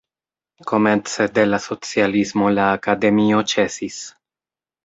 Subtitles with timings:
[0.71, 4.01] Komence de la socialismo la akademio ĉesis.